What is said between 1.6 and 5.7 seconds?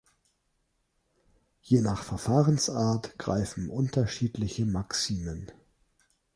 Je nach Verfahrensart greifen unterschiedliche Maximen.